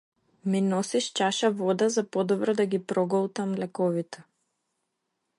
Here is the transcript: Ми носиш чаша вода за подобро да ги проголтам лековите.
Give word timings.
Ми 0.49 0.59
носиш 0.61 1.05
чаша 1.17 1.49
вода 1.59 1.89
за 1.95 2.03
подобро 2.15 2.53
да 2.61 2.65
ги 2.65 2.79
проголтам 2.93 3.53
лековите. 3.55 4.23